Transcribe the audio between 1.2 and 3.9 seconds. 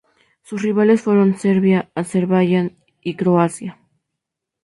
Serbia, Azerbaiyán y Croacia.